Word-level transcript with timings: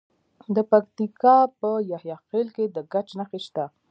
د 0.55 0.57
پکتیکا 0.71 1.37
په 1.59 1.69
یحیی 1.91 2.15
خیل 2.27 2.47
کې 2.55 2.65
د 2.75 2.77
ګچ 2.91 3.07
نښې 3.19 3.39
شته. 3.45 3.63